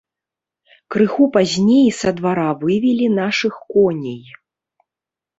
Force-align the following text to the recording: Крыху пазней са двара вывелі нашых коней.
Крыху 0.93 1.25
пазней 1.35 1.83
са 1.97 2.09
двара 2.19 2.45
вывелі 2.63 3.07
нашых 3.19 3.53
коней. 3.75 4.23